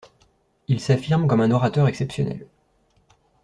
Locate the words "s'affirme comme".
0.79-1.41